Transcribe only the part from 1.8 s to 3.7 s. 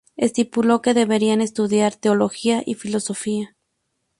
teología y filosofía.